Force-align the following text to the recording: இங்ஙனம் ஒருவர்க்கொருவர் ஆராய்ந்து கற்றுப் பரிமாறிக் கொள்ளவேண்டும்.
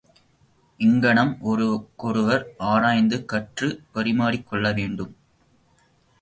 இங்ஙனம் 0.79 1.37
ஒருவர்க்கொருவர் 1.41 2.47
ஆராய்ந்து 2.57 3.25
கற்றுப் 3.25 3.79
பரிமாறிக் 3.91 4.47
கொள்ளவேண்டும். 4.47 5.15